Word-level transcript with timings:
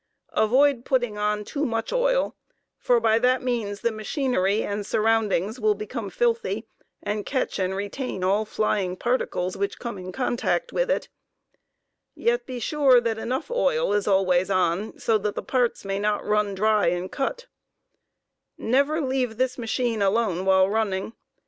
Avoid 0.33 0.83
patting 0.83 1.19
on 1.19 1.45
too 1.45 1.63
much 1.63 1.93
oil, 1.93 2.35
for 2.79 2.99
by 2.99 3.19
that 3.19 3.43
means 3.43 3.81
the 3.81 3.91
machinery 3.91 4.63
and 4.63 4.83
surroundings 4.83 5.59
will 5.59 5.75
become 5.75 6.09
filthy, 6.09 6.65
and 7.03 7.23
catch 7.23 7.59
and 7.59 7.75
retain 7.75 8.23
all 8.23 8.43
flying 8.43 8.95
particles 8.97 9.55
which 9.55 9.77
come 9.77 9.99
in 9.99 10.11
contact 10.11 10.73
with 10.73 10.89
it; 10.89 11.07
yet 12.15 12.47
be 12.47 12.59
snre 12.59 13.03
that 13.03 13.19
enough 13.19 13.51
oil 13.51 13.93
is 13.93 14.07
always 14.07 14.49
on, 14.49 14.97
so 14.97 15.19
that 15.19 15.35
the 15.35 15.43
parts 15.43 15.85
may 15.85 15.99
not 15.99 16.25
run 16.25 16.55
dry 16.55 16.87
and 16.87 17.11
cut 17.11 17.45
Never 18.57 19.01
leave 19.01 19.37
this 19.37 19.55
machine 19.59 20.01
alone 20.01 20.45
while 20.45 20.67
running. 20.67 21.13